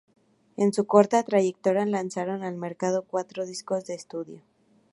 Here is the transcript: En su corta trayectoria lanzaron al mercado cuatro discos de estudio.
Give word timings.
En 0.57 0.73
su 0.73 0.87
corta 0.87 1.21
trayectoria 1.21 1.85
lanzaron 1.85 2.41
al 2.43 2.55
mercado 2.57 3.05
cuatro 3.07 3.45
discos 3.45 3.85
de 3.85 3.93
estudio. 3.93 4.41